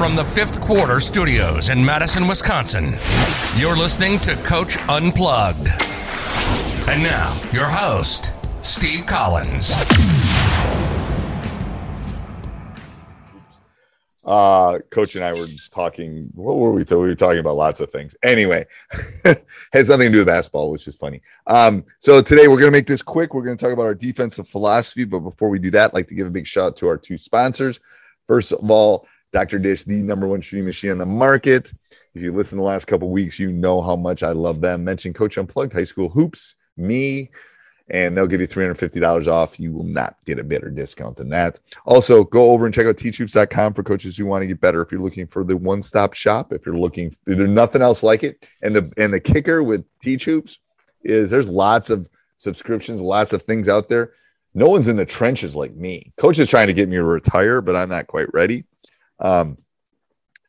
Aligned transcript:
From 0.00 0.16
the 0.16 0.24
fifth 0.24 0.62
quarter 0.62 0.98
studios 0.98 1.68
in 1.68 1.84
Madison, 1.84 2.26
Wisconsin, 2.26 2.96
you're 3.54 3.76
listening 3.76 4.18
to 4.20 4.34
Coach 4.36 4.78
Unplugged. 4.88 5.68
And 6.88 7.02
now, 7.02 7.38
your 7.52 7.66
host, 7.66 8.34
Steve 8.62 9.04
Collins. 9.04 9.72
Uh, 14.24 14.78
Coach 14.88 15.16
and 15.16 15.22
I 15.24 15.34
were 15.34 15.46
talking. 15.70 16.30
What 16.34 16.56
were 16.56 16.72
we? 16.72 16.82
We 16.82 16.96
were 16.96 17.14
talking 17.14 17.40
about 17.40 17.56
lots 17.56 17.82
of 17.82 17.92
things. 17.92 18.16
Anyway, 18.22 18.66
has 19.74 19.90
nothing 19.90 20.06
to 20.06 20.12
do 20.12 20.18
with 20.20 20.28
basketball, 20.28 20.70
which 20.70 20.88
is 20.88 20.96
funny. 20.96 21.20
Um, 21.46 21.84
so 21.98 22.22
today 22.22 22.48
we're 22.48 22.56
going 22.56 22.72
to 22.72 22.78
make 22.78 22.86
this 22.86 23.02
quick. 23.02 23.34
We're 23.34 23.44
going 23.44 23.58
to 23.58 23.62
talk 23.62 23.74
about 23.74 23.82
our 23.82 23.94
defensive 23.94 24.48
philosophy. 24.48 25.04
But 25.04 25.20
before 25.20 25.50
we 25.50 25.58
do 25.58 25.70
that, 25.72 25.90
I'd 25.90 25.94
like 25.94 26.08
to 26.08 26.14
give 26.14 26.26
a 26.26 26.30
big 26.30 26.46
shout 26.46 26.64
out 26.68 26.76
to 26.78 26.88
our 26.88 26.96
two 26.96 27.18
sponsors. 27.18 27.80
First 28.26 28.52
of 28.52 28.70
all, 28.70 29.06
Dr. 29.32 29.58
Dish, 29.58 29.84
the 29.84 30.02
number 30.02 30.26
one 30.26 30.40
shooting 30.40 30.64
machine 30.64 30.90
on 30.90 30.98
the 30.98 31.06
market. 31.06 31.72
If 32.14 32.22
you 32.22 32.34
listen 32.34 32.58
the 32.58 32.64
last 32.64 32.86
couple 32.86 33.10
weeks, 33.10 33.38
you 33.38 33.52
know 33.52 33.80
how 33.80 33.96
much 33.96 34.22
I 34.22 34.32
love 34.32 34.60
them. 34.60 34.84
Mention 34.84 35.12
Coach 35.12 35.38
Unplugged, 35.38 35.72
High 35.72 35.84
School 35.84 36.08
Hoops, 36.08 36.56
me, 36.76 37.30
and 37.88 38.16
they'll 38.16 38.26
give 38.26 38.40
you 38.40 38.48
$350 38.48 39.26
off. 39.28 39.60
You 39.60 39.72
will 39.72 39.84
not 39.84 40.16
get 40.26 40.38
a 40.38 40.44
better 40.44 40.70
discount 40.70 41.16
than 41.16 41.28
that. 41.30 41.60
Also, 41.84 42.24
go 42.24 42.50
over 42.50 42.64
and 42.64 42.74
check 42.74 42.86
out 42.86 42.96
teachhoops.com 42.96 43.74
for 43.74 43.82
coaches 43.82 44.16
who 44.16 44.26
want 44.26 44.42
to 44.42 44.46
get 44.46 44.60
better. 44.60 44.82
If 44.82 44.90
you're 44.90 45.00
looking 45.00 45.26
for 45.26 45.44
the 45.44 45.56
one-stop 45.56 46.14
shop, 46.14 46.52
if 46.52 46.66
you're 46.66 46.78
looking, 46.78 47.14
there's 47.24 47.50
nothing 47.50 47.82
else 47.82 48.02
like 48.02 48.24
it. 48.24 48.48
And 48.62 48.74
the 48.74 48.92
and 48.96 49.12
the 49.12 49.20
kicker 49.20 49.62
with 49.62 49.84
Teach 50.02 50.24
Hoops 50.24 50.58
is 51.02 51.30
there's 51.30 51.48
lots 51.48 51.90
of 51.90 52.08
subscriptions, 52.38 53.00
lots 53.00 53.32
of 53.32 53.42
things 53.42 53.68
out 53.68 53.88
there. 53.88 54.12
No 54.54 54.68
one's 54.68 54.88
in 54.88 54.96
the 54.96 55.06
trenches 55.06 55.54
like 55.54 55.74
me. 55.74 56.12
Coach 56.16 56.38
is 56.38 56.48
trying 56.48 56.66
to 56.66 56.72
get 56.72 56.88
me 56.88 56.96
to 56.96 57.04
retire, 57.04 57.60
but 57.60 57.76
I'm 57.76 57.88
not 57.88 58.08
quite 58.08 58.32
ready. 58.34 58.64
Um, 59.20 59.58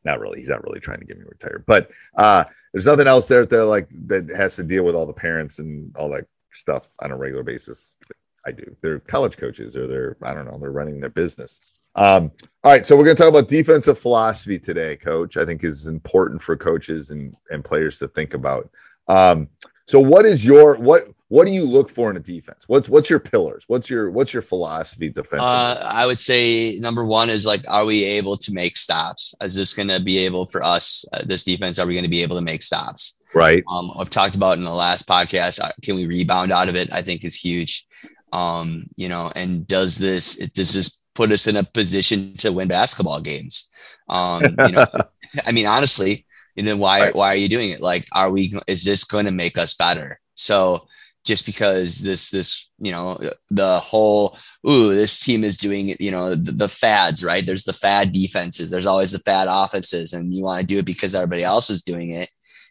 not 0.03 0.19
really. 0.19 0.39
He's 0.39 0.49
not 0.49 0.63
really 0.63 0.79
trying 0.79 0.99
to 0.99 1.05
get 1.05 1.17
me 1.17 1.25
retired, 1.27 1.63
but 1.67 1.91
uh, 2.15 2.45
there's 2.73 2.85
nothing 2.85 3.07
else 3.07 3.27
there 3.27 3.45
that 3.45 3.65
like 3.65 3.87
that 4.07 4.29
has 4.29 4.55
to 4.55 4.63
deal 4.63 4.83
with 4.83 4.95
all 4.95 5.05
the 5.05 5.13
parents 5.13 5.59
and 5.59 5.95
all 5.95 6.09
that 6.09 6.25
stuff 6.53 6.89
on 7.01 7.11
a 7.11 7.15
regular 7.15 7.43
basis. 7.43 7.97
I 8.45 8.51
do. 8.51 8.75
They're 8.81 8.99
college 8.99 9.37
coaches 9.37 9.75
or 9.75 9.87
they're 9.87 10.17
I 10.23 10.33
don't 10.33 10.45
know. 10.45 10.57
They're 10.59 10.71
running 10.71 10.99
their 10.99 11.09
business. 11.09 11.59
Um, 11.95 12.31
all 12.63 12.71
right, 12.71 12.85
so 12.85 12.95
we're 12.95 13.03
going 13.03 13.17
to 13.17 13.21
talk 13.21 13.29
about 13.29 13.49
defensive 13.49 13.99
philosophy 13.99 14.57
today, 14.57 14.95
Coach. 14.95 15.35
I 15.35 15.45
think 15.45 15.63
is 15.63 15.87
important 15.87 16.41
for 16.41 16.55
coaches 16.55 17.11
and 17.11 17.35
and 17.51 17.63
players 17.63 17.99
to 17.99 18.07
think 18.07 18.33
about. 18.33 18.69
Um, 19.07 19.49
so, 19.87 19.99
what 19.99 20.25
is 20.25 20.45
your 20.45 20.77
what 20.77 21.09
what 21.31 21.47
do 21.47 21.53
you 21.53 21.63
look 21.63 21.89
for 21.89 22.11
in 22.11 22.17
a 22.17 22.19
defense? 22.19 22.65
What's 22.67 22.89
what's 22.89 23.09
your 23.09 23.19
pillars? 23.19 23.63
What's 23.67 23.89
your 23.89 24.11
what's 24.11 24.33
your 24.33 24.41
philosophy 24.41 25.07
defense? 25.07 25.41
Uh, 25.41 25.81
I 25.89 26.05
would 26.05 26.19
say 26.19 26.77
number 26.79 27.05
one 27.05 27.29
is 27.29 27.45
like, 27.45 27.61
are 27.69 27.85
we 27.85 28.03
able 28.03 28.35
to 28.35 28.53
make 28.53 28.75
stops? 28.75 29.33
Is 29.41 29.55
this 29.55 29.73
going 29.73 29.87
to 29.87 30.01
be 30.01 30.17
able 30.17 30.45
for 30.45 30.61
us, 30.61 31.05
uh, 31.13 31.21
this 31.25 31.45
defense, 31.45 31.79
are 31.79 31.87
we 31.87 31.93
going 31.93 32.03
to 32.03 32.09
be 32.09 32.21
able 32.21 32.35
to 32.35 32.41
make 32.41 32.61
stops? 32.61 33.17
right. 33.33 33.63
Um, 33.71 33.93
I've 33.97 34.09
talked 34.09 34.35
about 34.35 34.57
in 34.57 34.65
the 34.65 34.73
last 34.73 35.07
podcast, 35.07 35.61
uh, 35.61 35.71
can 35.81 35.95
we 35.95 36.05
rebound 36.05 36.51
out 36.51 36.67
of 36.67 36.75
it? 36.75 36.91
I 36.91 37.01
think 37.01 37.23
is 37.23 37.35
huge. 37.35 37.85
Um, 38.33 38.87
you 38.97 39.07
know, 39.07 39.31
and 39.33 39.65
does 39.65 39.97
this, 39.97 40.35
does 40.49 40.73
this 40.73 41.01
put 41.15 41.31
us 41.31 41.47
in 41.47 41.55
a 41.55 41.63
position 41.63 42.35
to 42.39 42.51
win 42.51 42.67
basketball 42.67 43.21
games? 43.21 43.71
Um, 44.09 44.43
you 44.67 44.73
know, 44.73 44.85
I 45.45 45.53
mean, 45.53 45.65
honestly, 45.65 46.25
and 46.57 46.67
then 46.67 46.77
why, 46.77 47.03
Right. 47.03 47.15
why 47.15 47.27
are 47.27 47.37
you 47.37 47.47
doing 47.47 47.69
it? 47.69 47.79
Like, 47.79 48.05
are 48.11 48.29
we, 48.29 48.53
is 48.67 48.83
this 48.83 49.05
going 49.05 49.27
to 49.27 49.31
make 49.31 49.57
us 49.57 49.75
better? 49.75 50.19
So 50.35 50.87
just 51.23 51.45
because 51.45 51.99
this, 51.99 52.31
this, 52.31 52.69
you 52.79 52.91
know, 52.91 53.19
the 53.49 53.79
whole, 53.79 54.37
ooh, 54.67 54.93
this 54.93 55.19
team 55.19 55.43
is 55.43 55.57
doing 55.57 55.95
you 55.99 56.11
know, 56.11 56.35
the, 56.35 56.51
the 56.51 56.69
fads, 56.69 57.23
right? 57.23 57.45
There's 57.45 57.63
the 57.63 57.73
fad 57.73 58.11
defenses, 58.11 58.71
there's 58.71 58.87
always 58.87 59.11
the 59.11 59.19
fad 59.19 59.47
offenses, 59.49 60.13
and 60.13 60.33
you 60.33 60.43
want 60.43 60.61
to 60.61 60.65
do 60.67 60.79
it 60.79 60.85
because 60.85 61.13
everybody 61.15 61.43
else 61.43 61.69
is 61.69 61.83
doing 61.83 62.13
it, 62.13 62.29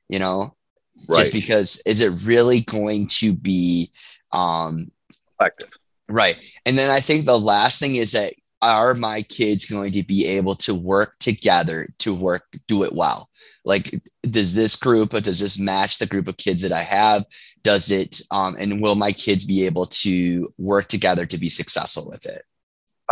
you 0.08 0.18
know, 0.18 0.54
Right. 1.08 1.20
just 1.20 1.32
because 1.32 1.82
is 1.86 2.02
it 2.02 2.10
really 2.24 2.60
going 2.60 3.06
to 3.06 3.34
be 3.34 3.90
um 4.32 4.92
Effective. 5.40 5.70
right 6.08 6.36
and 6.66 6.76
then 6.78 6.90
i 6.90 7.00
think 7.00 7.24
the 7.24 7.38
last 7.38 7.80
thing 7.80 7.96
is 7.96 8.12
that 8.12 8.34
are 8.62 8.94
my 8.94 9.22
kids 9.22 9.66
going 9.66 9.92
to 9.92 10.02
be 10.02 10.26
able 10.26 10.54
to 10.54 10.74
work 10.74 11.16
together 11.18 11.88
to 11.98 12.14
work 12.14 12.44
do 12.66 12.82
it 12.84 12.92
well 12.92 13.28
like 13.64 13.90
does 14.22 14.54
this 14.54 14.76
group 14.76 15.14
or 15.14 15.20
does 15.20 15.40
this 15.40 15.58
match 15.58 15.98
the 15.98 16.06
group 16.06 16.28
of 16.28 16.36
kids 16.36 16.62
that 16.62 16.72
i 16.72 16.82
have 16.82 17.24
does 17.62 17.90
it 17.90 18.20
um 18.30 18.56
and 18.58 18.80
will 18.82 18.94
my 18.94 19.12
kids 19.12 19.44
be 19.44 19.64
able 19.64 19.86
to 19.86 20.52
work 20.58 20.86
together 20.86 21.26
to 21.26 21.38
be 21.38 21.48
successful 21.48 22.08
with 22.08 22.26
it 22.26 22.44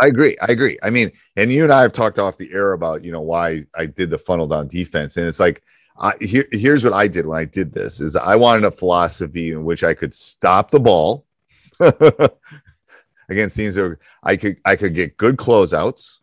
I 0.01 0.07
agree. 0.07 0.37
I 0.41 0.45
agree. 0.51 0.79
I 0.81 0.89
mean, 0.89 1.11
and 1.35 1.51
you 1.51 1.65
and 1.65 1.73
I 1.73 1.81
have 1.81 1.91
talked 1.91 2.19
off 2.19 2.37
the 2.37 2.49
air 2.53 2.71
about 2.71 3.03
you 3.03 3.11
know 3.11 3.19
why 3.19 3.65
I 3.75 3.85
did 3.85 4.09
the 4.09 4.17
funnel 4.17 4.47
down 4.47 4.69
defense, 4.69 5.17
and 5.17 5.27
it's 5.27 5.41
like 5.41 5.61
I, 5.99 6.13
here, 6.21 6.47
here's 6.51 6.85
what 6.85 6.93
I 6.93 7.07
did 7.07 7.25
when 7.25 7.37
I 7.37 7.43
did 7.43 7.73
this: 7.73 7.99
is 7.99 8.15
I 8.15 8.37
wanted 8.37 8.63
a 8.63 8.71
philosophy 8.71 9.51
in 9.51 9.65
which 9.65 9.83
I 9.83 9.93
could 9.93 10.13
stop 10.13 10.71
the 10.71 10.79
ball 10.79 11.25
against 13.29 13.55
teams 13.55 13.75
that 13.75 13.97
I 14.23 14.35
could 14.35 14.57
I 14.65 14.75
could 14.75 14.93
get 14.93 15.17
good 15.17 15.37
closeouts, 15.37 16.19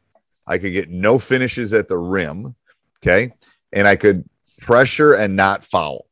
I 0.46 0.58
could 0.58 0.72
get 0.72 0.90
no 0.90 1.18
finishes 1.18 1.72
at 1.72 1.88
the 1.88 1.98
rim, 1.98 2.54
okay, 3.02 3.32
and 3.72 3.86
I 3.86 3.96
could 3.96 4.28
pressure 4.60 5.14
and 5.14 5.36
not 5.36 5.64
foul. 5.64 6.06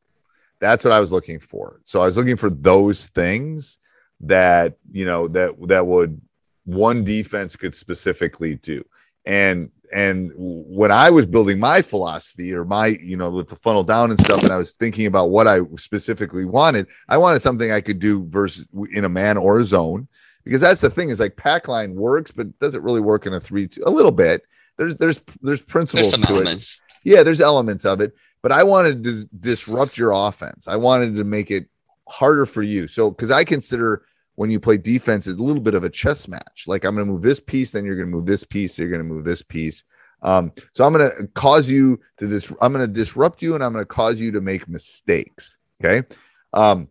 That's 0.59 0.83
what 0.83 0.93
I 0.93 0.99
was 0.99 1.11
looking 1.11 1.39
for. 1.39 1.81
So 1.85 2.01
I 2.01 2.05
was 2.05 2.17
looking 2.17 2.37
for 2.37 2.49
those 2.49 3.07
things 3.07 3.77
that 4.21 4.77
you 4.91 5.05
know 5.05 5.27
that 5.29 5.55
that 5.67 5.85
would 5.85 6.21
one 6.65 7.03
defense 7.03 7.55
could 7.55 7.75
specifically 7.75 8.55
do. 8.55 8.83
And 9.25 9.71
and 9.93 10.31
when 10.35 10.91
I 10.91 11.09
was 11.09 11.25
building 11.25 11.59
my 11.59 11.81
philosophy 11.81 12.53
or 12.53 12.65
my, 12.65 12.87
you 12.87 13.17
know, 13.17 13.29
with 13.29 13.49
the 13.49 13.55
funnel 13.55 13.83
down 13.83 14.09
and 14.09 14.19
stuff, 14.19 14.43
and 14.43 14.51
I 14.51 14.57
was 14.57 14.71
thinking 14.71 15.05
about 15.05 15.29
what 15.29 15.47
I 15.47 15.59
specifically 15.77 16.45
wanted, 16.45 16.87
I 17.07 17.17
wanted 17.17 17.41
something 17.41 17.71
I 17.71 17.81
could 17.81 17.99
do 17.99 18.25
versus 18.25 18.67
in 18.91 19.05
a 19.05 19.09
man 19.09 19.37
or 19.37 19.59
a 19.59 19.63
zone, 19.63 20.07
because 20.45 20.61
that's 20.61 20.81
the 20.81 20.89
thing 20.89 21.09
is 21.09 21.19
like 21.19 21.35
pack 21.35 21.67
line 21.67 21.95
works, 21.95 22.31
but 22.31 22.57
does 22.59 22.75
it 22.75 22.81
really 22.83 23.01
work 23.01 23.25
in 23.25 23.33
a 23.33 23.39
three 23.39 23.67
two 23.67 23.83
a 23.85 23.91
little 23.91 24.11
bit. 24.11 24.43
There's 24.77 24.95
there's 24.95 25.21
there's 25.41 25.61
principles 25.61 26.11
there's 26.11 26.27
to 26.27 26.51
it 26.51 26.85
yeah, 27.05 27.23
there's 27.23 27.39
elements 27.39 27.85
of 27.85 28.01
it, 28.01 28.13
but 28.41 28.51
I 28.51 28.63
wanted 28.63 29.03
to 29.05 29.29
disrupt 29.39 29.97
your 29.97 30.11
offense. 30.11 30.67
I 30.67 30.75
wanted 30.75 31.15
to 31.15 31.23
make 31.23 31.51
it 31.51 31.69
harder 32.09 32.45
for 32.45 32.63
you. 32.63 32.87
So, 32.87 33.11
because 33.11 33.31
I 33.31 33.45
consider 33.45 34.03
when 34.33 34.49
you 34.49 34.59
play 34.59 34.75
defense 34.75 35.27
is 35.27 35.37
a 35.37 35.43
little 35.43 35.61
bit 35.61 35.75
of 35.75 35.85
a 35.85 35.89
chess 35.89 36.27
match. 36.27 36.65
Like 36.67 36.83
I'm 36.83 36.95
going 36.95 37.05
to 37.05 37.11
move 37.11 37.21
this 37.21 37.39
piece, 37.39 37.71
then 37.71 37.85
you're 37.85 37.95
going 37.95 38.09
to 38.09 38.15
move 38.15 38.25
this 38.25 38.43
piece, 38.43 38.77
you're 38.77 38.89
going 38.89 38.99
to 38.99 39.07
move 39.07 39.23
this 39.23 39.43
piece. 39.43 39.83
Um, 40.23 40.51
so 40.73 40.83
I'm 40.83 40.93
going 40.93 41.09
to 41.09 41.27
cause 41.35 41.69
you 41.69 41.99
to 42.17 42.25
this. 42.27 42.51
I'm 42.59 42.73
going 42.73 42.85
to 42.85 42.91
disrupt 42.91 43.41
you, 43.43 43.53
and 43.53 43.63
I'm 43.63 43.71
going 43.71 43.83
to 43.83 43.87
cause 43.87 44.19
you 44.19 44.31
to 44.31 44.41
make 44.41 44.67
mistakes. 44.67 45.55
Okay. 45.83 46.07
Um, 46.51 46.89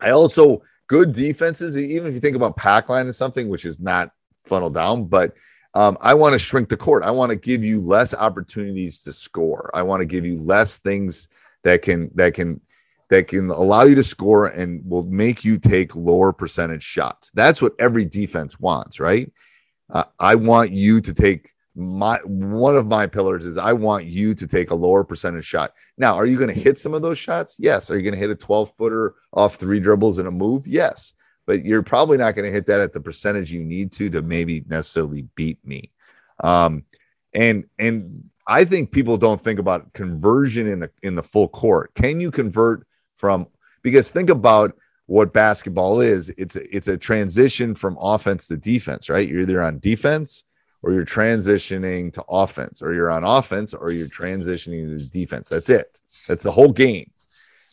I 0.00 0.10
also 0.10 0.62
good 0.88 1.12
defenses, 1.12 1.76
even 1.76 2.08
if 2.08 2.14
you 2.14 2.20
think 2.20 2.36
about 2.36 2.56
pack 2.56 2.88
line 2.88 3.06
or 3.06 3.12
something, 3.12 3.48
which 3.48 3.64
is 3.64 3.78
not 3.78 4.10
funnel 4.44 4.70
down, 4.70 5.04
but 5.04 5.34
um, 5.74 5.96
I 6.00 6.14
want 6.14 6.32
to 6.32 6.38
shrink 6.38 6.68
the 6.68 6.76
court. 6.76 7.02
I 7.04 7.10
want 7.10 7.30
to 7.30 7.36
give 7.36 7.62
you 7.62 7.80
less 7.80 8.14
opportunities 8.14 9.02
to 9.02 9.12
score. 9.12 9.70
I 9.74 9.82
want 9.82 10.00
to 10.00 10.06
give 10.06 10.24
you 10.24 10.36
less 10.36 10.78
things 10.78 11.28
that 11.62 11.82
can 11.82 12.10
that 12.14 12.34
can 12.34 12.60
that 13.10 13.28
can 13.28 13.50
allow 13.50 13.82
you 13.82 13.94
to 13.94 14.04
score 14.04 14.46
and 14.46 14.82
will 14.88 15.04
make 15.04 15.44
you 15.44 15.58
take 15.58 15.94
lower 15.94 16.32
percentage 16.32 16.82
shots. 16.82 17.30
That's 17.32 17.62
what 17.62 17.74
every 17.78 18.04
defense 18.04 18.58
wants, 18.58 18.98
right? 19.00 19.30
Uh, 19.90 20.04
I 20.18 20.34
want 20.34 20.72
you 20.72 21.00
to 21.00 21.14
take 21.14 21.52
my 21.78 22.18
one 22.24 22.76
of 22.76 22.86
my 22.88 23.06
pillars 23.06 23.46
is 23.46 23.56
I 23.56 23.72
want 23.72 24.04
you 24.04 24.34
to 24.34 24.46
take 24.48 24.70
a 24.70 24.74
lower 24.74 25.04
percentage 25.04 25.44
shot. 25.44 25.72
Now, 25.96 26.16
are 26.16 26.26
you 26.26 26.36
going 26.36 26.52
to 26.52 26.60
hit 26.60 26.78
some 26.78 26.92
of 26.92 27.02
those 27.02 27.18
shots? 27.18 27.56
Yes. 27.58 27.90
Are 27.90 27.96
you 27.96 28.02
going 28.02 28.14
to 28.14 28.20
hit 28.20 28.30
a 28.30 28.34
12 28.34 28.74
footer 28.74 29.14
off 29.32 29.56
three 29.56 29.78
dribbles 29.78 30.18
and 30.18 30.26
a 30.26 30.32
move? 30.32 30.66
Yes. 30.66 31.12
But 31.46 31.64
you're 31.64 31.84
probably 31.84 32.18
not 32.18 32.34
going 32.34 32.46
to 32.46 32.52
hit 32.52 32.66
that 32.66 32.80
at 32.80 32.92
the 32.92 33.00
percentage 33.00 33.52
you 33.52 33.62
need 33.62 33.92
to 33.92 34.10
to 34.10 34.22
maybe 34.22 34.64
necessarily 34.68 35.22
beat 35.36 35.64
me. 35.64 35.92
Um, 36.40 36.84
and 37.32 37.64
and 37.78 38.28
I 38.48 38.64
think 38.64 38.90
people 38.90 39.16
don't 39.16 39.40
think 39.40 39.60
about 39.60 39.92
conversion 39.92 40.66
in 40.66 40.80
the 40.80 40.90
in 41.02 41.14
the 41.14 41.22
full 41.22 41.48
court. 41.48 41.94
Can 41.94 42.18
you 42.18 42.32
convert 42.32 42.86
from 43.16 43.46
because 43.82 44.10
think 44.10 44.30
about 44.30 44.74
what 45.06 45.32
basketball 45.32 46.00
is. 46.00 46.28
It's 46.36 46.54
a, 46.54 46.76
it's 46.76 46.86
a 46.86 46.98
transition 46.98 47.74
from 47.74 47.96
offense 47.98 48.46
to 48.48 48.58
defense, 48.58 49.08
right? 49.08 49.26
You're 49.26 49.40
either 49.40 49.62
on 49.62 49.78
defense 49.78 50.44
or 50.82 50.92
you're 50.92 51.04
transitioning 51.04 52.12
to 52.12 52.24
offense, 52.28 52.82
or 52.82 52.94
you're 52.94 53.10
on 53.10 53.24
offense, 53.24 53.74
or 53.74 53.90
you're 53.90 54.06
transitioning 54.06 54.96
to 54.96 55.04
defense. 55.04 55.48
That's 55.48 55.70
it. 55.70 56.00
That's 56.28 56.42
the 56.42 56.52
whole 56.52 56.72
game. 56.72 57.10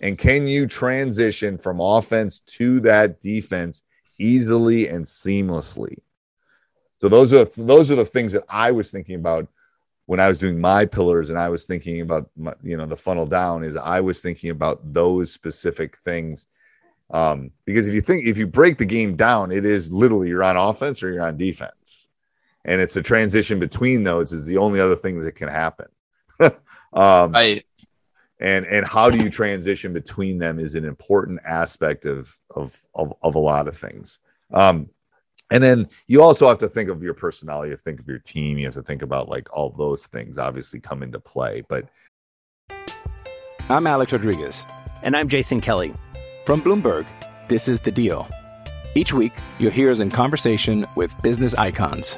And 0.02 0.18
can 0.18 0.48
you 0.48 0.68
transition 0.68 1.58
from 1.58 1.80
offense 1.80 2.42
to 2.42 2.80
that 2.82 3.22
defense 3.22 3.84
easily 4.18 4.88
and 4.88 5.06
seamlessly? 5.06 5.98
So 7.00 7.10
those 7.10 7.32
are 7.34 7.46
those 7.58 7.92
are 7.92 7.96
the 7.96 8.06
things 8.06 8.32
that 8.32 8.46
I 8.50 8.72
was 8.72 8.92
thinking 8.92 9.16
about 9.16 9.48
when 10.08 10.20
I 10.20 10.28
was 10.28 10.38
doing 10.38 10.60
my 10.60 10.86
pillars, 10.86 11.30
and 11.30 11.38
I 11.38 11.50
was 11.50 11.66
thinking 11.66 12.02
about 12.02 12.30
my, 12.36 12.54
you 12.64 12.78
know 12.78 12.86
the 12.86 12.98
funnel 12.98 13.26
down. 13.26 13.64
Is 13.64 13.78
I 13.78 14.00
was 14.00 14.22
thinking 14.22 14.50
about 14.50 14.94
those 14.94 15.32
specific 15.32 15.98
things 16.00 16.48
um, 17.12 17.52
because 17.66 17.88
if 17.88 17.94
you 17.94 18.02
think 18.02 18.26
if 18.26 18.38
you 18.38 18.48
break 18.48 18.78
the 18.78 18.86
game 18.86 19.16
down, 19.16 19.52
it 19.52 19.66
is 19.66 19.92
literally 19.92 20.30
you're 20.30 20.44
on 20.44 20.58
offense 20.58 21.04
or 21.04 21.12
you're 21.12 21.26
on 21.26 21.38
defense 21.38 22.05
and 22.66 22.82
it's 22.82 22.94
the 22.94 23.02
transition 23.02 23.60
between 23.60 24.04
those 24.04 24.34
is 24.34 24.46
the 24.46 24.58
only 24.58 24.80
other 24.80 24.96
thing 24.96 25.22
that 25.22 25.36
can 25.36 25.48
happen. 25.48 25.86
um, 26.94 27.32
right. 27.32 27.64
And 28.40 28.66
and 28.66 28.86
how 28.86 29.10
do 29.10 29.24
you 29.24 29.30
transition 29.30 29.94
between 29.94 30.40
them 30.40 30.60
is 30.60 30.76
an 30.76 30.84
important 30.84 31.40
aspect 31.46 32.06
of 32.06 32.36
of 32.54 32.78
of, 32.94 33.14
of 33.22 33.36
a 33.36 33.40
lot 33.40 33.70
of 33.70 33.78
things. 33.78 34.20
Um, 34.52 34.90
and 35.52 35.64
then 35.64 35.88
you 36.08 36.22
also 36.22 36.48
have 36.48 36.58
to 36.58 36.68
think 36.68 36.90
of 36.90 37.04
your 37.04 37.14
personality, 37.14 37.70
you 37.70 37.72
have 37.72 37.80
to 37.80 37.84
think 37.84 38.00
of 38.00 38.08
your 38.08 38.20
team, 38.20 38.58
you 38.58 38.66
have 38.66 38.74
to 38.74 38.82
think 38.82 39.04
about 39.04 39.30
like 39.30 39.48
all 39.54 39.70
those 39.70 40.08
things 40.08 40.38
obviously 40.38 40.80
come 40.80 41.04
into 41.04 41.20
play. 41.20 41.64
But 41.70 41.88
I'm 43.70 43.88
Alex 43.88 44.12
Rodriguez. 44.12 44.66
And 45.04 45.16
I'm 45.16 45.30
Jason 45.30 45.62
Kelly. 45.62 45.94
From 46.46 46.62
Bloomberg, 46.62 47.06
this 47.48 47.68
is 47.68 47.80
The 47.80 47.92
Deal. 47.92 48.28
Each 48.96 49.14
week, 49.14 49.34
you'll 49.60 49.72
hear 49.72 49.92
us 49.92 50.00
in 50.00 50.10
conversation 50.10 50.86
with 50.96 51.22
business 51.22 51.54
icons. 51.54 52.18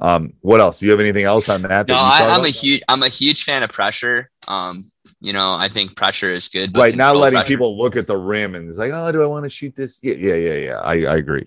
Um, 0.00 0.32
what 0.40 0.60
else? 0.60 0.78
Do 0.80 0.86
you 0.86 0.92
have 0.92 1.00
anything 1.00 1.24
else 1.24 1.48
on 1.48 1.62
that? 1.62 1.88
No, 1.88 1.94
I, 1.94 2.28
I'm 2.30 2.44
a 2.44 2.48
huge 2.48 2.82
I'm 2.88 3.02
a 3.02 3.08
huge 3.08 3.44
fan 3.44 3.62
of 3.62 3.70
pressure. 3.70 4.30
Um, 4.48 4.86
you 5.20 5.32
know, 5.32 5.54
I 5.54 5.68
think 5.68 5.96
pressure 5.96 6.26
is 6.26 6.48
good. 6.48 6.72
But 6.72 6.80
right 6.80 6.96
not 6.96 7.16
letting 7.16 7.36
pressure- 7.38 7.48
people 7.48 7.78
look 7.78 7.96
at 7.96 8.06
the 8.06 8.16
rim 8.16 8.54
and 8.54 8.68
it's 8.68 8.78
like, 8.78 8.92
oh, 8.92 9.12
do 9.12 9.22
I 9.22 9.26
want 9.26 9.44
to 9.44 9.50
shoot 9.50 9.76
this? 9.76 9.98
Yeah, 10.02 10.14
yeah, 10.14 10.34
yeah, 10.34 10.54
yeah. 10.54 10.76
I, 10.78 11.04
I 11.04 11.16
agree. 11.16 11.46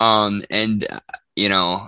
Um, 0.00 0.42
and 0.50 0.84
uh, 0.90 0.98
you 1.36 1.48
know, 1.48 1.86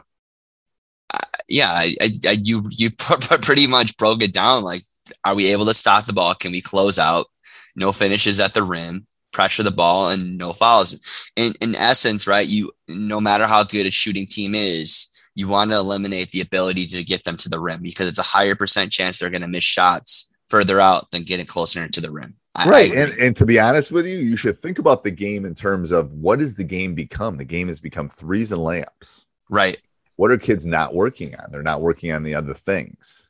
uh, 1.13 1.19
yeah, 1.49 1.71
I, 1.71 1.97
I, 2.01 2.11
I 2.27 2.31
you 2.43 2.67
you 2.71 2.91
pretty 2.99 3.67
much 3.67 3.97
broke 3.97 4.23
it 4.23 4.33
down. 4.33 4.63
Like, 4.63 4.83
are 5.25 5.35
we 5.35 5.53
able 5.53 5.67
to 5.67 5.75
stop 5.75 6.07
the 6.07 6.13
ball? 6.13 6.35
Can 6.35 6.53
we 6.53 6.61
close 6.61 6.99
out? 6.99 7.27
No 7.75 7.93
finishes 7.93 8.41
at 8.41 8.55
the 8.55 8.63
rim, 8.63 9.07
pressure 9.33 9.63
the 9.65 9.71
ball, 9.71 10.09
and 10.09 10.39
no 10.39 10.53
fouls. 10.53 11.31
In 11.37 11.53
in 11.61 11.75
essence, 11.75 12.27
right? 12.27 12.47
You 12.47 12.73
no 12.89 13.21
matter 13.21 13.47
how 13.47 13.65
good 13.65 13.87
a 13.87 13.91
shooting 13.91 14.27
team 14.27 14.55
is, 14.55 15.09
you 15.37 15.47
want 15.47 15.71
to 15.71 15.77
eliminate 15.77 16.33
the 16.33 16.41
ability 16.41 16.87
to 16.89 17.05
get 17.05 17.23
them 17.23 17.37
to 17.37 17.49
the 17.49 17.61
rim 17.61 17.81
because 17.83 18.09
it's 18.09 18.19
a 18.19 18.23
higher 18.23 18.57
percent 18.57 18.91
chance 18.91 19.19
they're 19.21 19.31
going 19.31 19.43
to 19.43 19.47
miss 19.49 19.63
shots 19.63 20.33
further 20.49 20.81
out 20.81 21.11
than 21.13 21.23
getting 21.23 21.47
closer 21.47 21.87
to 21.87 22.01
the 22.01 22.11
rim. 22.11 22.35
I- 22.57 22.69
right. 22.69 22.93
and, 22.95 23.13
and 23.21 23.37
to 23.37 23.47
be 23.47 23.61
honest 23.61 23.93
with 23.93 24.07
you, 24.07 24.17
you 24.19 24.37
should 24.37 24.59
think 24.59 24.79
about 24.81 25.05
the 25.05 25.11
game 25.13 25.45
in 25.45 25.55
terms 25.55 25.93
of 25.93 26.11
what 26.13 26.39
does 26.41 26.55
the 26.57 26.65
game 26.65 26.95
become? 26.95 27.37
The 27.37 27.45
game 27.45 27.69
has 27.69 27.79
become 27.79 28.09
threes 28.09 28.51
and 28.51 28.61
layups. 28.61 29.27
right. 29.49 29.81
What 30.17 30.31
are 30.31 30.39
kids 30.39 30.65
not 30.65 30.95
working 30.95 31.35
on? 31.37 31.53
They're 31.53 31.63
not 31.63 31.83
working 31.83 32.11
on 32.11 32.23
the 32.23 32.35
other 32.35 32.55
things. 32.55 33.29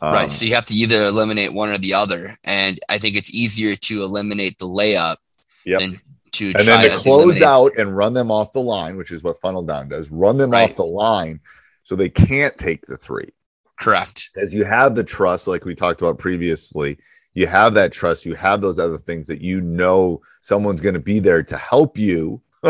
Um, 0.00 0.12
right. 0.14 0.30
So 0.30 0.46
you 0.46 0.54
have 0.54 0.66
to 0.66 0.74
either 0.74 1.02
eliminate 1.04 1.52
one 1.52 1.70
or 1.70 1.76
the 1.78 1.94
other. 1.94 2.28
And 2.44 2.78
I 2.88 2.98
think 2.98 3.16
it's 3.16 3.34
easier 3.34 3.74
to 3.74 4.04
eliminate 4.04 4.56
the 4.58 4.66
layup 4.66 5.16
Yep. 5.66 5.80
than 5.80 6.00
to 6.40 6.52
and 6.58 6.66
then 6.66 6.90
to 6.90 6.96
close 6.96 7.42
out 7.42 7.72
and 7.78 7.96
run 7.96 8.12
them 8.14 8.30
off 8.30 8.52
the 8.52 8.60
line, 8.60 8.96
which 8.96 9.10
is 9.10 9.22
what 9.22 9.38
funnel 9.40 9.62
down 9.62 9.88
does, 9.88 10.10
run 10.10 10.36
them 10.36 10.50
Right. 10.50 10.70
off 10.70 10.76
the 10.76 10.84
line 10.84 11.40
so 11.82 11.94
they 11.96 12.08
can't 12.08 12.56
take 12.56 12.86
the 12.86 12.96
three. 12.96 13.30
Correct. 13.78 14.30
As 14.36 14.52
you 14.52 14.64
have 14.64 14.94
the 14.94 15.04
trust, 15.04 15.46
like 15.46 15.64
we 15.64 15.74
talked 15.74 16.00
about 16.02 16.18
previously, 16.18 16.98
you 17.34 17.46
have 17.46 17.74
that 17.74 17.92
trust, 17.92 18.26
you 18.26 18.34
have 18.34 18.60
those 18.60 18.78
other 18.78 18.98
things 18.98 19.26
that 19.28 19.40
you 19.40 19.60
know 19.60 20.20
someone's 20.40 20.80
going 20.80 20.94
to 20.94 21.00
be 21.00 21.18
there 21.20 21.42
to 21.42 21.56
help 21.56 21.96
you 21.96 22.40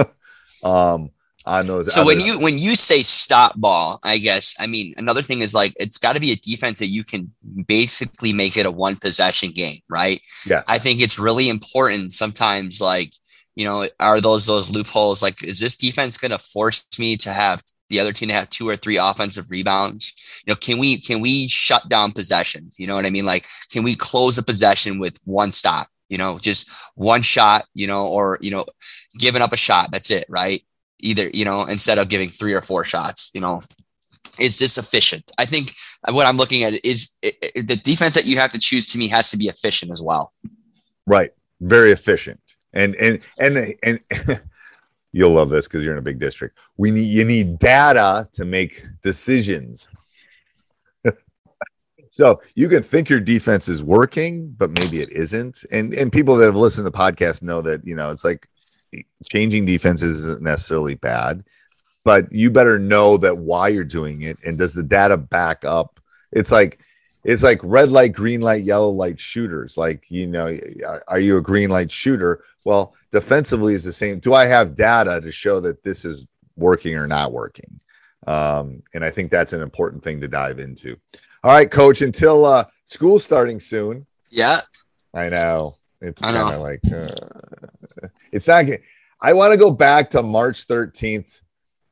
um, 0.64 1.10
on 1.46 1.66
those. 1.66 1.92
So 1.92 2.04
when 2.04 2.20
you 2.20 2.38
when 2.38 2.58
you 2.58 2.76
say 2.76 3.02
stop 3.02 3.58
ball, 3.58 3.98
I 4.04 4.18
guess 4.18 4.54
I 4.60 4.66
mean 4.66 4.94
another 4.98 5.22
thing 5.22 5.40
is 5.40 5.54
like 5.54 5.72
it's 5.76 5.98
got 5.98 6.14
to 6.14 6.20
be 6.20 6.32
a 6.32 6.36
defense 6.36 6.78
that 6.78 6.88
you 6.88 7.02
can 7.02 7.32
basically 7.66 8.32
make 8.32 8.56
it 8.56 8.66
a 8.66 8.70
one 8.70 8.96
possession 8.96 9.50
game, 9.52 9.78
right? 9.88 10.20
Yeah. 10.46 10.62
I 10.68 10.78
think 10.78 11.00
it's 11.00 11.18
really 11.18 11.48
important 11.48 12.12
sometimes 12.12 12.80
like 12.80 13.12
you 13.56 13.64
know 13.64 13.86
are 13.98 14.20
those 14.20 14.46
those 14.46 14.70
loopholes 14.74 15.22
like 15.22 15.42
is 15.44 15.58
this 15.58 15.76
defense 15.76 16.16
going 16.16 16.30
to 16.30 16.38
force 16.38 16.86
me 16.98 17.16
to 17.18 17.32
have 17.32 17.62
the 17.88 17.98
other 17.98 18.12
team 18.12 18.28
to 18.28 18.34
have 18.34 18.48
two 18.50 18.68
or 18.68 18.76
three 18.76 18.96
offensive 18.96 19.50
rebounds? 19.50 20.42
You 20.46 20.52
know 20.52 20.56
can 20.56 20.78
we 20.78 20.98
can 20.98 21.20
we 21.20 21.48
shut 21.48 21.88
down 21.88 22.12
possessions? 22.12 22.76
You 22.78 22.86
know 22.86 22.94
what 22.94 23.06
i 23.06 23.10
mean? 23.10 23.26
Like 23.26 23.46
can 23.70 23.82
we 23.82 23.94
close 23.96 24.38
a 24.38 24.42
possession 24.42 24.98
with 24.98 25.18
one 25.24 25.50
stop? 25.50 25.88
You 26.08 26.18
know 26.18 26.38
just 26.40 26.70
one 26.94 27.22
shot 27.22 27.62
you 27.74 27.86
know 27.86 28.06
or 28.06 28.38
you 28.40 28.50
know 28.50 28.64
giving 29.18 29.42
up 29.42 29.52
a 29.52 29.56
shot 29.56 29.90
that's 29.92 30.10
it 30.10 30.24
right? 30.28 30.62
Either 31.00 31.28
you 31.34 31.44
know 31.44 31.64
instead 31.64 31.98
of 31.98 32.08
giving 32.08 32.28
three 32.28 32.54
or 32.54 32.62
four 32.62 32.84
shots 32.84 33.30
you 33.34 33.40
know. 33.40 33.60
Is 34.38 34.58
this 34.58 34.78
efficient? 34.78 35.30
I 35.38 35.44
think 35.44 35.74
what 36.08 36.24
i'm 36.26 36.36
looking 36.38 36.62
at 36.62 36.82
is 36.84 37.14
it, 37.20 37.34
it- 37.42 37.66
the 37.66 37.76
defense 37.76 38.14
that 38.14 38.24
you 38.24 38.36
have 38.38 38.52
to 38.52 38.58
choose 38.58 38.86
to 38.88 38.98
me 38.98 39.08
has 39.08 39.30
to 39.32 39.36
be 39.36 39.48
efficient 39.48 39.90
as 39.92 40.00
well. 40.00 40.32
Right, 41.06 41.32
very 41.60 41.92
efficient, 41.92 42.40
and 42.72 42.94
and 42.96 43.20
and 43.38 43.74
and. 43.82 44.40
You'll 45.12 45.32
love 45.32 45.50
this 45.50 45.66
because 45.66 45.84
you're 45.84 45.94
in 45.94 45.98
a 45.98 46.02
big 46.02 46.20
district. 46.20 46.56
We 46.76 46.90
need 46.90 47.08
you 47.08 47.24
need 47.24 47.58
data 47.58 48.28
to 48.34 48.44
make 48.44 48.86
decisions. 49.02 49.88
so 52.10 52.40
you 52.54 52.68
can 52.68 52.82
think 52.82 53.08
your 53.08 53.20
defense 53.20 53.68
is 53.68 53.82
working, 53.82 54.54
but 54.56 54.70
maybe 54.70 55.00
it 55.00 55.10
isn't. 55.10 55.64
And 55.72 55.94
and 55.94 56.12
people 56.12 56.36
that 56.36 56.46
have 56.46 56.56
listened 56.56 56.84
to 56.84 56.90
the 56.90 56.96
podcast 56.96 57.42
know 57.42 57.60
that 57.62 57.84
you 57.84 57.96
know 57.96 58.10
it's 58.10 58.24
like 58.24 58.48
changing 59.24 59.66
defenses 59.66 60.18
isn't 60.18 60.42
necessarily 60.42 60.94
bad, 60.94 61.44
but 62.04 62.30
you 62.32 62.50
better 62.50 62.78
know 62.78 63.16
that 63.16 63.36
why 63.36 63.68
you're 63.68 63.84
doing 63.84 64.22
it 64.22 64.38
and 64.46 64.58
does 64.58 64.74
the 64.74 64.82
data 64.82 65.16
back 65.16 65.64
up. 65.64 65.98
It's 66.30 66.52
like 66.52 66.80
it's 67.24 67.42
like 67.42 67.60
red 67.62 67.90
light, 67.90 68.12
green 68.12 68.40
light, 68.40 68.64
yellow 68.64 68.90
light 68.90 69.20
shooters. 69.20 69.76
Like 69.76 70.04
you 70.08 70.26
know, 70.26 70.58
are 71.08 71.20
you 71.20 71.36
a 71.36 71.42
green 71.42 71.70
light 71.70 71.90
shooter? 71.90 72.44
Well, 72.64 72.94
defensively 73.10 73.74
is 73.74 73.84
the 73.84 73.92
same. 73.92 74.20
Do 74.20 74.34
I 74.34 74.46
have 74.46 74.76
data 74.76 75.20
to 75.20 75.32
show 75.32 75.60
that 75.60 75.82
this 75.82 76.04
is 76.04 76.26
working 76.56 76.94
or 76.96 77.06
not 77.06 77.32
working? 77.32 77.80
Um, 78.26 78.82
and 78.94 79.04
I 79.04 79.10
think 79.10 79.30
that's 79.30 79.52
an 79.52 79.62
important 79.62 80.02
thing 80.02 80.20
to 80.20 80.28
dive 80.28 80.58
into. 80.58 80.96
All 81.42 81.52
right, 81.52 81.70
coach, 81.70 82.02
until 82.02 82.44
uh, 82.44 82.66
school 82.84 83.18
starting 83.18 83.60
soon, 83.60 84.06
yeah 84.30 84.60
I 85.14 85.28
know. 85.28 85.76
It's 86.00 86.20
kind 86.20 86.36
of 86.36 86.60
like 86.60 86.80
uh, 86.92 88.08
it's 88.32 88.46
not. 88.48 88.64
I 89.20 89.32
want 89.32 89.52
to 89.52 89.58
go 89.58 89.70
back 89.70 90.10
to 90.10 90.22
March 90.22 90.64
thirteenth, 90.64 91.40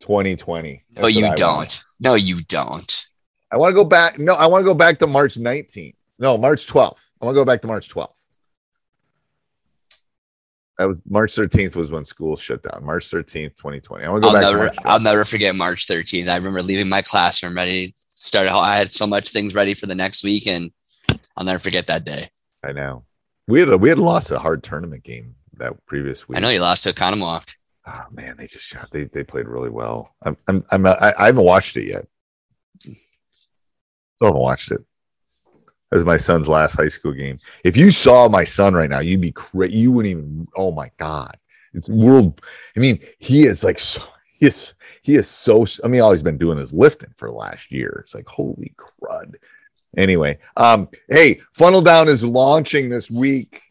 twenty 0.00 0.36
twenty. 0.36 0.84
No, 0.96 1.06
you 1.06 1.34
don't. 1.34 1.84
No, 2.00 2.14
you 2.14 2.40
don't. 2.42 3.07
I 3.50 3.56
want 3.56 3.70
to 3.70 3.74
go 3.74 3.84
back. 3.84 4.18
No, 4.18 4.34
I 4.34 4.46
want 4.46 4.62
to 4.62 4.64
go 4.64 4.74
back 4.74 4.98
to 4.98 5.06
March 5.06 5.36
nineteenth. 5.36 5.96
No, 6.18 6.36
March 6.36 6.66
twelfth. 6.66 7.10
I 7.20 7.24
want 7.24 7.34
to 7.34 7.40
go 7.40 7.44
back 7.44 7.62
to 7.62 7.66
March 7.66 7.88
twelfth. 7.88 8.14
That 10.78 10.86
was 10.86 11.00
March 11.08 11.34
thirteenth 11.34 11.74
was 11.74 11.90
when 11.90 12.04
school 12.04 12.36
shut 12.36 12.62
down. 12.62 12.84
March 12.84 13.08
thirteenth, 13.08 13.56
twenty 13.56 13.80
twenty. 13.80 14.04
I 14.04 14.10
want 14.10 14.22
to 14.22 14.28
go 14.30 14.36
I'll 14.36 14.42
back 14.42 14.52
never, 14.52 14.68
12th. 14.68 14.82
I'll 14.84 15.00
never 15.00 15.24
forget 15.24 15.56
March 15.56 15.86
13th. 15.86 16.28
I 16.28 16.36
remember 16.36 16.60
leaving 16.60 16.88
my 16.88 17.02
classroom 17.02 17.56
ready, 17.56 17.94
started. 18.14 18.52
I 18.52 18.76
had 18.76 18.92
so 18.92 19.06
much 19.06 19.30
things 19.30 19.54
ready 19.54 19.74
for 19.74 19.86
the 19.86 19.94
next 19.94 20.22
week, 20.22 20.46
and 20.46 20.70
I'll 21.36 21.44
never 21.44 21.58
forget 21.58 21.88
that 21.88 22.04
day. 22.04 22.30
I 22.62 22.72
know. 22.72 23.04
We 23.48 23.60
had 23.60 23.70
a, 23.70 23.78
we 23.78 23.88
had 23.88 23.98
lost 23.98 24.30
a 24.30 24.38
hard 24.38 24.62
tournament 24.62 25.02
game 25.02 25.34
that 25.54 25.74
previous 25.86 26.28
week. 26.28 26.38
I 26.38 26.40
know 26.40 26.50
you 26.50 26.60
lost 26.60 26.84
to 26.84 26.92
Oconomowoc. 26.92 27.54
Oh 27.86 28.04
man, 28.10 28.36
they 28.36 28.46
just 28.46 28.66
shot. 28.66 28.88
They 28.92 29.04
they 29.04 29.24
played 29.24 29.48
really 29.48 29.70
well. 29.70 30.14
I'm 30.22 30.36
I'm, 30.46 30.64
I'm 30.70 30.86
I, 30.86 31.14
I 31.18 31.26
haven't 31.26 31.44
watched 31.44 31.76
it 31.76 31.88
yet. 31.88 32.06
Still 34.18 34.30
haven't 34.30 34.42
watched 34.42 34.72
it. 34.72 34.80
That 35.90 35.96
was 35.96 36.04
my 36.04 36.16
son's 36.16 36.48
last 36.48 36.74
high 36.74 36.88
school 36.88 37.12
game. 37.12 37.38
If 37.62 37.76
you 37.76 37.92
saw 37.92 38.28
my 38.28 38.42
son 38.42 38.74
right 38.74 38.90
now, 38.90 38.98
you'd 38.98 39.20
be 39.20 39.30
crazy. 39.30 39.76
You 39.76 39.92
wouldn't 39.92 40.10
even. 40.10 40.48
Oh 40.56 40.72
my 40.72 40.90
god, 40.98 41.36
it's 41.72 41.88
world. 41.88 42.42
I 42.76 42.80
mean, 42.80 42.98
he 43.20 43.46
is 43.46 43.62
like 43.62 43.78
so. 43.78 44.02
He 44.40 44.46
is 44.46 44.74
he 45.02 45.14
is 45.14 45.28
so. 45.28 45.66
I 45.84 45.88
mean, 45.88 46.00
all 46.00 46.10
he's 46.10 46.22
been 46.22 46.36
doing 46.36 46.58
is 46.58 46.72
lifting 46.72 47.14
for 47.16 47.28
the 47.28 47.34
last 47.34 47.70
year. 47.70 48.00
It's 48.02 48.12
like 48.14 48.26
holy 48.26 48.74
crud. 48.76 49.36
Anyway, 49.96 50.38
um, 50.56 50.88
hey, 51.08 51.40
Funnel 51.52 51.82
Down 51.82 52.08
is 52.08 52.24
launching 52.24 52.88
this 52.88 53.08
week. 53.08 53.62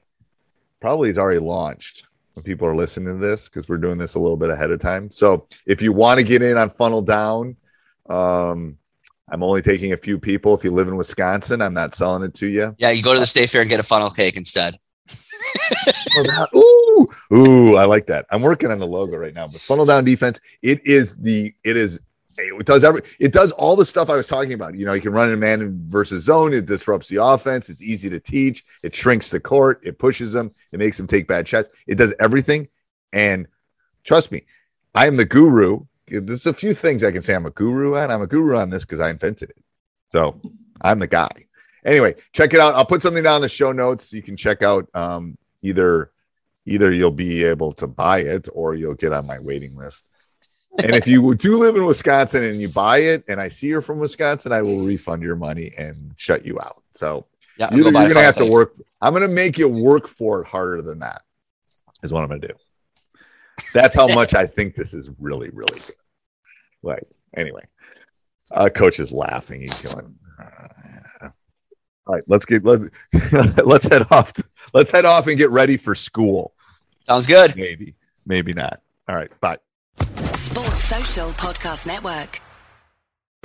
Probably 0.79 1.09
it's 1.09 1.17
already 1.17 1.39
launched 1.39 2.07
when 2.33 2.43
people 2.43 2.67
are 2.69 2.75
listening 2.75 3.19
to 3.19 3.25
this 3.25 3.49
because 3.49 3.67
we're 3.67 3.77
doing 3.77 3.97
this 3.97 4.15
a 4.15 4.19
little 4.19 4.37
bit 4.37 4.49
ahead 4.49 4.71
of 4.71 4.79
time. 4.79 5.11
So 5.11 5.47
if 5.65 5.81
you 5.81 5.91
want 5.91 6.19
to 6.19 6.25
get 6.25 6.41
in 6.41 6.55
on 6.55 6.69
Funnel 6.69 7.01
Down, 7.01 7.57
um, 8.09 8.77
I'm 9.29 9.43
only 9.43 9.61
taking 9.61 9.93
a 9.93 9.97
few 9.97 10.17
people. 10.17 10.53
If 10.55 10.63
you 10.63 10.71
live 10.71 10.87
in 10.87 10.95
Wisconsin, 10.95 11.61
I'm 11.61 11.73
not 11.73 11.93
selling 11.93 12.23
it 12.23 12.33
to 12.35 12.47
you. 12.47 12.75
Yeah, 12.77 12.91
you 12.91 13.03
go 13.03 13.13
to 13.13 13.19
the 13.19 13.25
state 13.25 13.49
fair 13.49 13.61
and 13.61 13.69
get 13.69 13.79
a 13.79 13.83
funnel 13.83 14.09
cake 14.09 14.37
instead. 14.37 14.79
ooh, 16.55 17.09
ooh, 17.33 17.75
I 17.75 17.85
like 17.85 18.07
that. 18.07 18.25
I'm 18.31 18.41
working 18.41 18.71
on 18.71 18.79
the 18.79 18.87
logo 18.87 19.17
right 19.17 19.33
now. 19.33 19.47
But 19.47 19.61
Funnel 19.61 19.85
Down 19.85 20.03
Defense, 20.03 20.39
it 20.61 20.85
is 20.85 21.15
the 21.15 21.53
it 21.63 21.77
is 21.77 21.99
it 22.37 22.65
does 22.65 22.83
every 22.83 23.01
it 23.19 23.33
does 23.33 23.51
all 23.51 23.75
the 23.75 23.85
stuff 23.85 24.09
I 24.09 24.15
was 24.15 24.27
talking 24.27 24.53
about. 24.53 24.75
You 24.75 24.85
know, 24.85 24.93
you 24.93 25.01
can 25.01 25.11
run 25.11 25.29
in 25.29 25.35
a 25.35 25.37
man 25.37 25.85
versus 25.89 26.23
zone. 26.23 26.53
It 26.53 26.65
disrupts 26.65 27.07
the 27.07 27.23
offense. 27.23 27.69
It's 27.69 27.81
easy 27.81 28.09
to 28.09 28.19
teach. 28.19 28.63
It 28.83 28.95
shrinks 28.95 29.29
the 29.29 29.39
court. 29.39 29.81
It 29.83 29.99
pushes 29.99 30.33
them. 30.33 30.51
It 30.71 30.79
makes 30.79 30.97
them 30.97 31.07
take 31.07 31.27
bad 31.27 31.47
shots. 31.47 31.69
It 31.87 31.95
does 31.95 32.13
everything. 32.19 32.67
And 33.13 33.47
trust 34.03 34.31
me, 34.31 34.43
I 34.93 35.07
am 35.07 35.17
the 35.17 35.25
guru. 35.25 35.85
There's 36.07 36.45
a 36.45 36.53
few 36.53 36.73
things 36.73 37.03
I 37.03 37.11
can 37.11 37.21
say 37.21 37.35
I'm 37.35 37.45
a 37.45 37.51
guru 37.51 37.97
on. 37.97 38.11
I'm 38.11 38.21
a 38.21 38.27
guru 38.27 38.57
on 38.57 38.69
this 38.69 38.85
because 38.85 38.99
I 38.99 39.09
invented 39.09 39.49
it. 39.49 39.63
So 40.11 40.39
I'm 40.81 40.99
the 40.99 41.07
guy. 41.07 41.29
Anyway, 41.85 42.15
check 42.33 42.53
it 42.53 42.59
out. 42.59 42.75
I'll 42.75 42.85
put 42.85 43.01
something 43.01 43.23
down 43.23 43.37
in 43.37 43.41
the 43.41 43.49
show 43.49 43.71
notes. 43.71 44.13
You 44.13 44.21
can 44.21 44.35
check 44.35 44.61
out 44.61 44.89
um, 44.93 45.37
either 45.61 46.11
either 46.65 46.91
you'll 46.91 47.11
be 47.11 47.45
able 47.45 47.71
to 47.71 47.87
buy 47.87 48.19
it 48.19 48.49
or 48.53 48.75
you'll 48.75 48.93
get 48.93 49.13
on 49.13 49.25
my 49.25 49.39
waiting 49.39 49.75
list. 49.75 50.09
And 50.83 50.93
if 50.93 51.07
you 51.07 51.33
do 51.35 51.57
live 51.57 51.75
in 51.75 51.85
Wisconsin 51.85 52.43
and 52.43 52.61
you 52.61 52.67
buy 52.67 52.97
it, 52.99 53.23
and 53.27 53.39
I 53.39 53.47
see 53.47 53.67
you're 53.67 53.81
from 53.81 53.99
Wisconsin, 53.99 54.51
I 54.51 54.61
will 54.61 54.81
refund 54.81 55.23
your 55.23 55.37
money 55.37 55.71
and 55.77 56.13
shut 56.17 56.45
you 56.45 56.59
out. 56.59 56.83
So 56.91 57.25
Yeah, 57.57 57.69
you're, 57.71 57.85
you're 57.85 57.93
gonna 57.93 58.21
have 58.21 58.35
to 58.35 58.45
work. 58.45 58.73
I'm 59.01 59.13
gonna 59.13 59.27
make 59.27 59.57
you 59.57 59.69
work 59.69 60.07
for 60.07 60.41
it 60.41 60.47
harder 60.47 60.81
than 60.81 60.99
that. 60.99 61.23
Is 62.03 62.11
what 62.11 62.21
I'm 62.21 62.29
gonna 62.29 62.41
do. 62.41 62.53
That's 63.73 63.95
how 63.95 64.07
much 64.13 64.33
I 64.33 64.45
think 64.45 64.75
this 64.75 64.93
is 64.93 65.09
really, 65.19 65.49
really 65.49 65.79
good. 65.79 65.95
Like 66.83 67.03
anyway, 67.35 67.63
uh, 68.51 68.69
coach 68.69 68.99
is 68.99 69.11
laughing. 69.11 69.61
He's 69.61 69.81
going. 69.81 70.15
"Uh." 70.41 70.67
All 72.07 72.15
right, 72.15 72.23
let's 72.27 72.45
get 72.45 72.63
let 72.63 72.81
let's 73.65 73.85
head 73.85 74.03
off. 74.11 74.31
Let's 74.73 74.89
head 74.91 75.05
off 75.05 75.27
and 75.27 75.37
get 75.37 75.49
ready 75.49 75.75
for 75.75 75.93
school. 75.93 76.53
Sounds 77.05 77.27
good. 77.27 77.55
Maybe, 77.57 77.95
maybe 78.25 78.53
not. 78.53 78.81
All 79.09 79.15
right, 79.15 79.31
bye. 79.41 79.57
Sports 80.33 80.83
Social 80.85 81.29
Podcast 81.31 81.85
Network. 81.85 82.41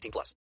18 0.00 0.10
plus. 0.10 0.34